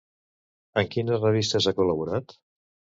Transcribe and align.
En 0.83 0.89
quines 0.97 1.23
revistes 1.27 1.69
ha 1.73 1.77
col·laborat? 1.83 2.39